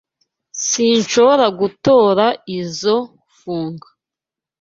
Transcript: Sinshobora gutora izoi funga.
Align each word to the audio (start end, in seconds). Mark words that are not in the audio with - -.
Sinshobora 0.67 1.45
gutora 1.59 2.25
izoi 2.59 3.05
funga. 3.37 3.87